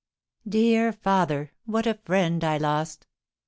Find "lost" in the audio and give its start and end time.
2.57-3.05